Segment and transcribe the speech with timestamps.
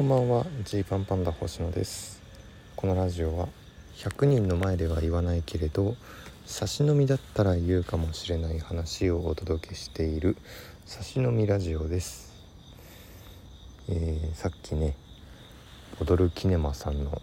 [0.00, 0.46] こんばんは。
[0.64, 2.22] ジーパンパンダ星野です。
[2.74, 3.48] このラジオは
[3.96, 5.94] 100人の前では言わないけれど
[6.46, 10.38] 差し飲みだったら言うかもしれない話をお届けしている
[10.86, 12.32] 差し飲みラジオです、
[13.90, 14.96] えー、さっきね
[16.00, 17.20] 踊るキネマさんの、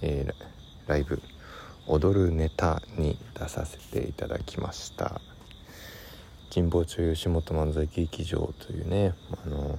[0.00, 1.20] えー、ライブ
[1.86, 5.20] 踊るネタに出させていただきました。
[6.54, 9.12] 神保町吉本漫才劇場というね
[9.44, 9.78] あの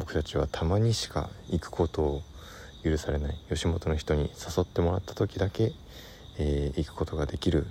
[0.00, 2.22] 僕たちはたまにしか行くことを
[2.82, 3.36] 許されない。
[3.50, 5.72] 吉本の人に誘ってもらった時だけ、
[6.38, 7.66] えー、行くことができる。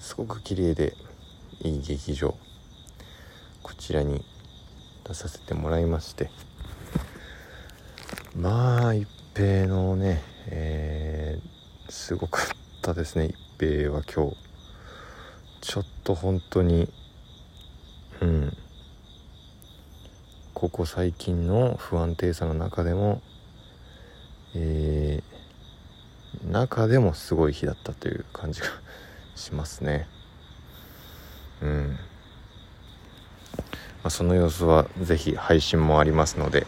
[0.00, 0.94] すごく綺麗で
[1.60, 2.36] いい劇場。
[3.62, 4.24] こちらに
[5.04, 6.28] 出させてもらいまして。
[8.34, 12.46] まあ一平のね、えー、すごかっ
[12.82, 13.26] たですね。
[13.26, 14.36] 一平は今日。
[15.60, 16.92] ちょっと本当に
[18.20, 18.56] うん。
[20.56, 23.20] ここ最近の不安定さの中でも、
[24.54, 28.68] えー、中でもすごい日だったという感じが
[29.34, 30.08] しますね。
[31.60, 31.98] うん、ま
[34.04, 36.66] あ、その様子は是非配信もありますので、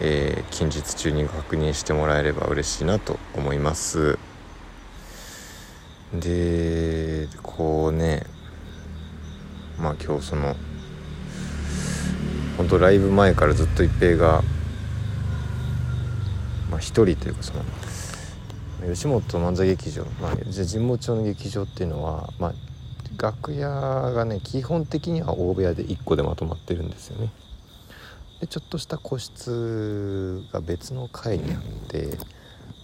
[0.00, 4.18] えー、近日中に確認してもらえれば嬉しいなと思います。
[6.12, 8.26] でこうね
[9.80, 10.54] まあ今日その
[12.56, 14.42] 本当ライブ前からずっと一平が
[16.70, 17.64] まあ一人というかその
[18.92, 22.52] 吉本漫才劇場、まあ、神保町の劇場っていうのは、まあ、
[23.22, 27.30] 楽屋がね基本的には大部屋で1個でまとまってるんですよね。
[28.40, 32.18] でちょっとした個室が別の階にあって、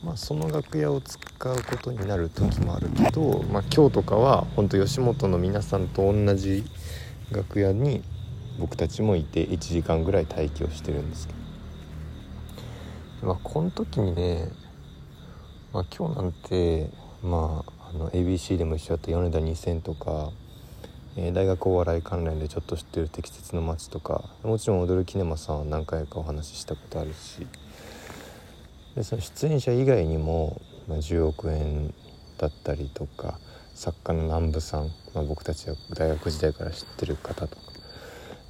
[0.02, 1.20] まあ、その楽屋を使
[1.52, 6.64] うことになる時もあるけど、まあ、今日とかは本当吉本の皆さんと同じ
[7.30, 8.02] 楽屋に
[8.60, 11.34] 僕たちもいて1時間ぐらい待機をしてるんですけ
[13.22, 14.48] ど、まあ、この時にね、
[15.72, 16.90] まあ、今日なんて、
[17.22, 20.30] まあ、あの ABC でも一緒だった米田2000とか、
[21.16, 27.46] えー、大学お笑い関連でちょっと知ってる適切の街とかもちろん踊るキネマさんは何回かお話ししたことあるし。
[28.94, 31.94] でその出演者以外にも、まあ、10億円
[32.38, 33.38] だったりとか
[33.74, 37.69] 作家の南部さん、まあ、僕たちは大学時代から知ってる方とか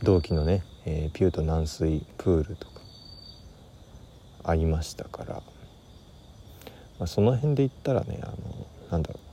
[0.03, 2.81] 同期のね、えー、ピューと軟水プールとか
[4.45, 5.35] ありましたから、
[6.99, 8.35] まあ、その辺で言ったらねあの
[8.91, 9.31] なんだろう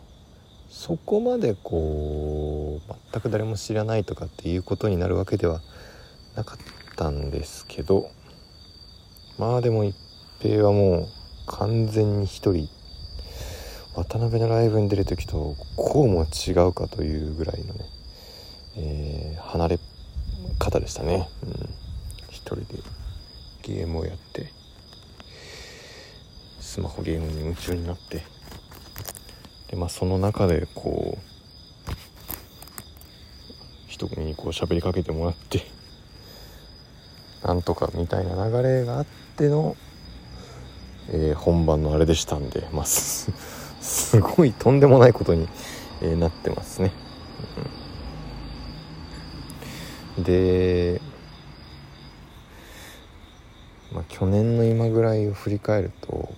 [0.70, 5.62] そこまでこう全く誰も知らないとかっていうことになるわけでは
[6.36, 6.58] なかっ
[6.98, 8.12] たんですけど
[9.38, 9.96] まあでも一
[10.40, 11.08] 平はもう
[11.48, 12.68] 完全に一人
[13.96, 17.86] 渡辺のライブに出る時とこうも違うかというぐらいのね、
[18.78, 19.80] えー、離れっ
[20.60, 21.52] 方でしたね、うん、
[22.30, 22.66] 一人で
[23.64, 24.52] ゲームをやって
[26.60, 28.24] スマホゲームに夢中になって
[29.70, 31.92] でまあその中でこう
[33.88, 35.64] 一組にこう喋りかけてもらって
[37.44, 39.76] なんとかみたいな流れがあっての、
[41.10, 43.32] えー、本番のあれでしたんでまあ す
[44.20, 45.48] ごいとんでもないことに、
[46.02, 46.92] えー、なってますね。
[47.58, 47.87] うん。
[50.18, 51.02] で、
[53.92, 56.34] まあ、去年の今ぐらいを振り返ると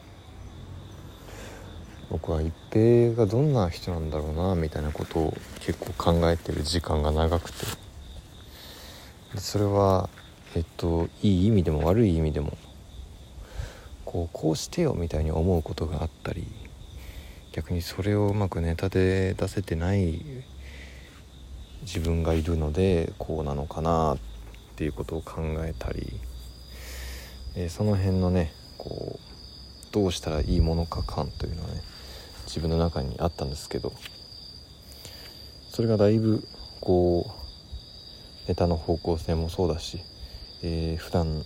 [2.09, 7.66] 僕は一平がどんな人なんだろうなみたいなことを結構考えてる時間が長くて。
[9.34, 10.09] でそれは
[10.56, 12.57] えっといい意味でも悪い意味でも
[14.06, 16.47] こうこうしてよみたいに思うことがあったり
[17.51, 20.23] 逆にそれをうまくネタで出せてない
[21.81, 24.17] 自分がいるのでこうなのかなっ
[24.75, 26.19] ていうことを考えたり、
[27.56, 31.81] えー、その辺のねこうどうしたらいいものか感というのはね
[32.45, 33.94] 自分の中にあったんですけど
[35.69, 36.44] それがだいぶ
[36.81, 40.00] こうネタの方向性もそうだし、
[40.63, 41.44] えー、普段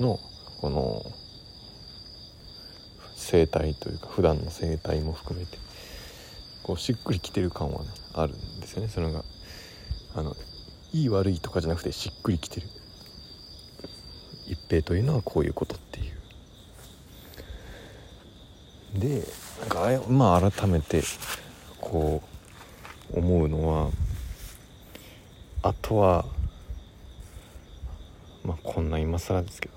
[0.00, 0.18] の
[0.60, 1.02] この
[3.14, 5.58] 生態というか普段の生態も含めて
[6.62, 8.88] こうしっくりきてる感はねあるんですよね。
[8.88, 9.24] それが
[10.14, 10.36] あの
[10.92, 12.66] いい悪いとかじゃなくてしっくりきてる。
[14.46, 16.12] 一平というのはこういうことっていう。
[19.00, 19.26] で
[19.60, 21.02] なんかまあ改めて
[21.80, 22.22] こ
[23.14, 23.90] う思うのは
[25.62, 26.26] あとは
[28.44, 29.74] まあこんな今更ですけど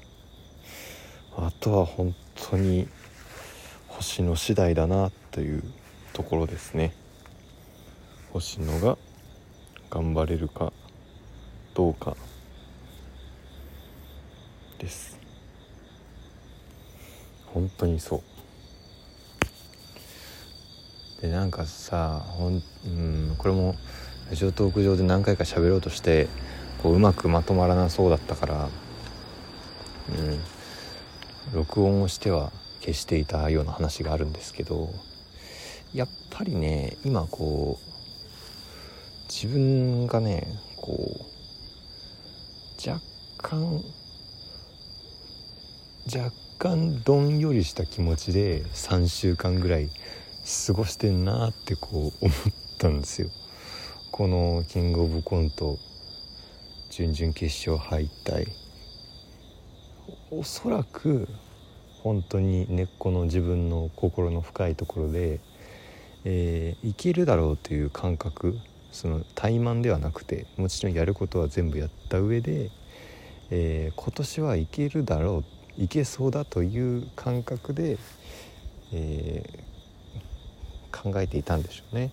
[1.38, 2.14] あとは本
[2.50, 2.90] 当に
[3.88, 5.64] 星の次第だなという
[6.12, 6.94] ところですね。
[8.36, 8.98] 星野が
[9.90, 10.74] 頑張れるか
[11.74, 12.18] どうか
[14.78, 15.18] です。
[17.46, 18.22] 本当にそ
[21.18, 21.22] う。
[21.22, 23.74] でなんかさほん、うん、これも
[24.30, 26.28] ラジオトーク上で何回か喋ろうとして
[26.84, 28.70] こううまくまとまらなそうだったから、
[30.10, 30.40] うん、
[31.54, 34.90] 録音をしては消していたような話があるんですけど
[35.94, 37.94] やっぱりね今こう
[39.27, 41.25] 自分がねこ
[42.86, 43.01] う若
[43.38, 43.83] 干
[46.06, 49.89] 若干どんよりした気持ちで3週間ぐらい
[50.68, 52.33] 過ごしてんなってこう思っ
[52.77, 53.30] たんですよ。
[54.12, 55.80] このキングオブコント
[56.92, 58.48] 準々決勝敗退。
[60.30, 61.28] おそらく
[62.04, 65.39] 本当に根っこの自分の心の深いところで、
[66.24, 68.60] えー、いけるだろうという感覚
[68.95, 72.71] その怠慢ではなくてもちろんやることは全部やった上で、
[73.50, 75.44] えー、今年はいけるだろ
[75.77, 77.97] ういけそうだという感覚で、
[78.94, 82.12] えー、考えていたんでしょうね。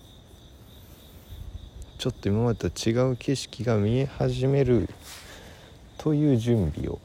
[1.97, 4.89] ちょっと今までと違う景色が見え始める
[5.97, 6.99] という準備を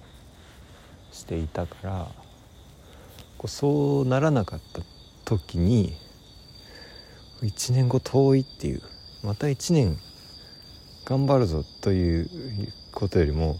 [1.12, 2.08] していたから
[3.36, 4.82] こうそうならなかった
[5.24, 5.94] 時に
[7.42, 8.82] 1年後遠いっていう
[9.22, 9.98] また1年
[11.04, 12.28] 頑張るぞという
[12.92, 13.58] ことよりも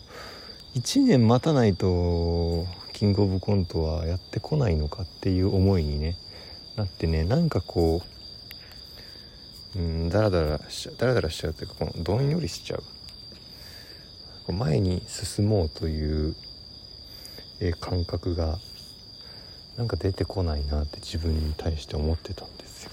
[0.75, 6.17] 1年待たないとキングオブコントはやってこないのかっていう思いにね
[6.77, 8.03] なってねなんかこ
[9.75, 12.83] ううんダラダラしちゃうダラダラしちゃうというかこのどんよりしちゃう。
[14.53, 16.35] 前に進もうという
[17.61, 18.59] え感覚が
[19.77, 22.91] なんか出てこないなって自分に対して思ってたんですよ。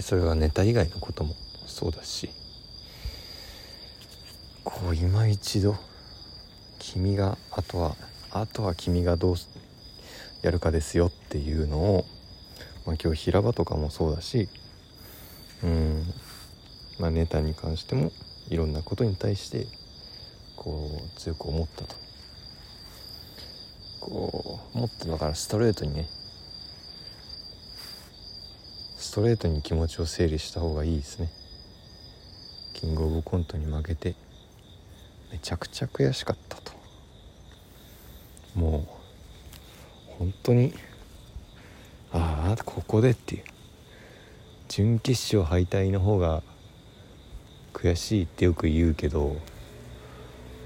[0.00, 1.34] それはネタ以外のことも
[1.66, 2.30] そうだし。
[4.64, 5.76] こう今一度
[6.78, 7.96] 君があとは
[8.30, 9.36] あとは君がどう
[10.42, 12.04] やるかですよっていうのを、
[12.84, 14.48] まあ、今日平場とかもそうだし
[15.64, 16.02] うん。
[16.98, 18.12] まあネタに関しても
[18.50, 19.66] いろんなことに対して
[20.56, 21.94] こう強く思ったと。
[24.00, 26.08] こうもっとだからストレートにね
[28.98, 31.28] ストレートに気持ちを整理した方がいいですね。
[32.72, 34.14] キングオブコントに負けて
[35.32, 36.70] めちゃくちゃ悔しかったと。
[38.54, 40.72] もう本当に
[42.12, 43.42] ああここでっていう。
[44.68, 46.44] 準決勝敗退の方が
[47.72, 49.34] 悔しいってよく言うけど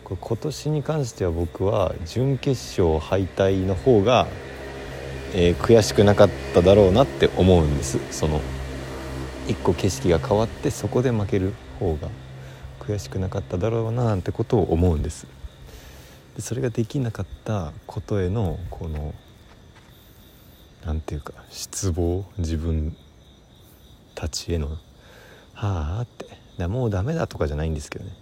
[0.05, 4.27] 今年に関しては僕は準決勝敗退の方が、
[5.35, 7.99] えー、悔しくなかっただろうなって思うんです。
[8.11, 8.41] その
[9.49, 12.09] 一個景色が変わってそこで負ける方が
[12.81, 15.27] 悔しくなかっただろうななんてことを思うんです。
[16.37, 19.15] でそれができなかったことへのこの
[20.85, 22.97] 何て言うか失望自分
[24.15, 24.69] たちへの
[25.55, 26.27] 「はあ」って
[26.59, 28.13] だもうダメだとかじゃないんですけどね。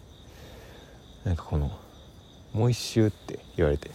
[1.25, 1.71] なんかこの
[2.55, 3.91] 「もう一周」って言われて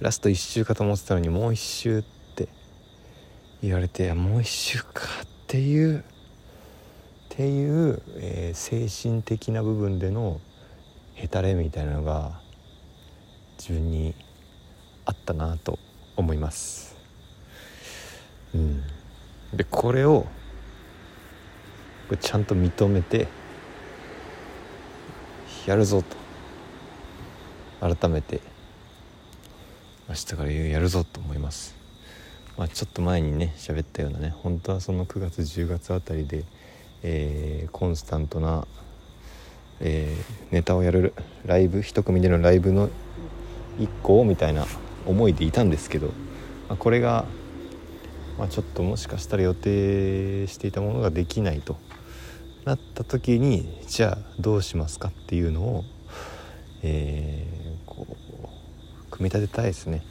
[0.00, 2.17] ラスト1周かと思ってたのにもう一周って
[3.62, 6.02] 言われてもう一周かっていうっ
[7.30, 10.40] ていう、えー、精神的な部分での
[11.14, 12.40] へたれみたいなのが
[13.58, 14.14] 自分に
[15.04, 15.78] あったなと
[16.16, 16.96] 思います。
[18.54, 18.82] うん、
[19.54, 20.26] でこれを
[22.20, 23.28] ちゃんと認めて
[25.66, 26.16] やるぞと
[27.96, 28.40] 改めて
[30.08, 31.77] 明日からやるぞと思います。
[32.58, 36.44] まあ、ちょっと前にね喋ったようなね本当はその9月10月あたりで
[37.02, 38.66] えー、コンスタントな、
[39.80, 41.14] えー、ネタをやる
[41.46, 42.88] ライブ一組でのライブの
[43.78, 44.66] 1個をみたいな
[45.06, 46.08] 思いでいたんですけど、
[46.68, 47.24] まあ、これが、
[48.36, 51.76] まあ、ちょっともしかしたら予定していたものができないと
[52.64, 55.84] なった時にじゃあどうしますかっていうのを、
[56.82, 60.02] えー、こう組み立てたいですね。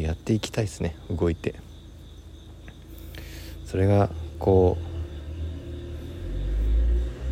[0.00, 0.96] でやっていきたいですね。
[1.10, 1.56] 動いて。
[3.64, 4.78] それがこ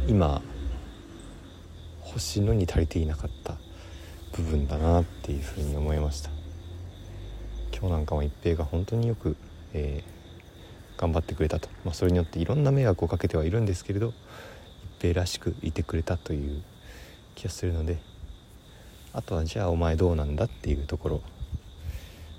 [0.07, 0.43] う今
[2.07, 3.55] 欲しいのに足りていなかった
[4.37, 6.31] 部分だなっていうふうに思いました。
[7.73, 9.37] 今日なんかも一平が本当によく、
[9.73, 14.15] えー、頑張ってくれたと、まあ、それによっていろんな迷惑をかけてはいるんですけれど
[14.99, 16.63] 一平らしくいてくれたという
[17.35, 17.99] 気がするので
[19.13, 21.23] あとはじゃあお前どうなんだっていうところ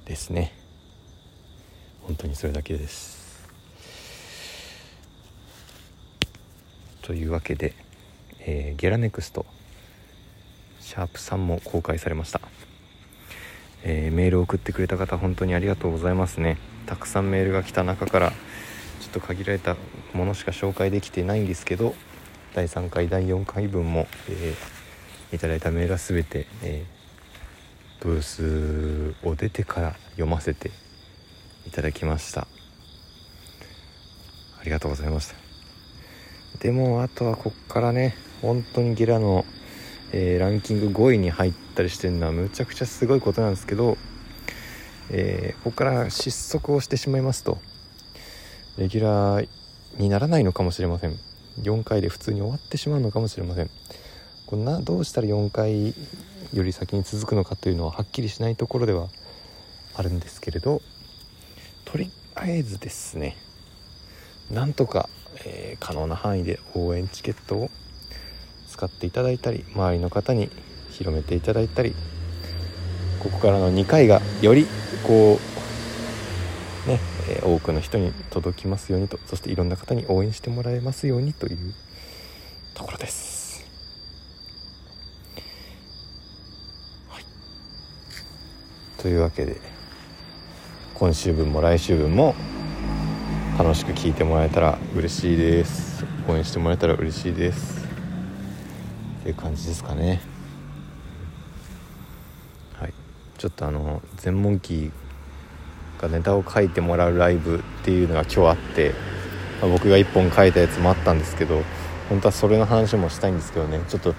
[0.07, 0.53] ですね。
[2.03, 3.45] 本当にそれだけです。
[7.01, 7.73] というわけで、
[8.39, 9.45] えー、ゲラネクスト
[10.79, 12.41] シャープ3も公開されました、
[13.83, 16.57] えー、メールを送ってくれた方本当にありがとうございますね。
[16.85, 18.35] たくさんメールが来た中からちょ
[19.07, 19.75] っと限られた
[20.13, 21.95] ものしか紹介できてないんですけど
[22.53, 26.96] 第3回第4回分も、えー、いただいたメールは全て、えー、
[27.99, 30.71] ブースを出てから読ませて
[31.67, 32.47] いただきました。
[34.59, 35.35] ありがとうございました。
[36.59, 39.45] でもあとはこっからね本当にゲラの、
[40.11, 43.97] えー、ランキング5位に入ったりしてるのはむちゃくちゃすごいことなんですけど、
[45.09, 47.59] えー、ここから失速をしてしまいますと
[48.77, 49.49] レギュラー
[49.97, 51.17] にならないのかもしれません。
[51.61, 53.69] 4回で普通に終わってしまうのかもしれません。
[54.45, 55.93] こんなどうしたら4回
[56.53, 59.07] より先に続くのかというのははっきりしないところでは
[59.95, 60.81] あるんですけれど
[61.85, 63.37] とりあえずですね
[64.51, 65.09] なんとか、
[65.45, 67.69] えー、可能な範囲で応援チケットを
[68.69, 70.49] 使っていただいたり周りの方に
[70.91, 71.95] 広めていただいたり
[73.19, 74.67] ここからの2回がより
[75.05, 75.57] こう
[76.87, 81.73] ね、え、多くの人に届きますようにとそしていろんな方に応援してもらえますようにという
[82.73, 83.65] ところです。
[87.09, 87.23] はい、
[89.07, 89.61] というわけで
[90.93, 92.35] 今週分も来週分も
[93.57, 96.03] 楽しく聴いてもらえたら嬉しいです。
[96.27, 97.87] 応援してもらえたら嬉しいです。
[99.21, 100.19] っていう感じですかね。
[102.73, 102.93] はい。
[103.37, 104.91] ちょっとあの全問記
[106.01, 108.93] がネタを書いてもらうライブっていうのが今日あって、
[109.61, 111.63] まあ、僕が1本書いたやつもあったんですけど
[112.09, 113.79] 本当はそれの話もしたいんですけどね。
[113.87, 114.13] ちょっと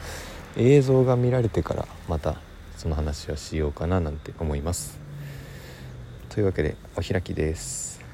[0.56, 2.47] 映像が見られてからまた
[2.78, 5.00] その話はしようかななんて思います。
[6.28, 7.97] というわけでお開きです。